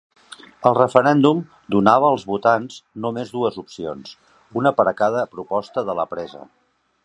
[0.69, 1.41] El referèndum
[1.75, 4.17] donava als votants només dues opcions,
[4.63, 6.45] una per a cada proposta de la presa.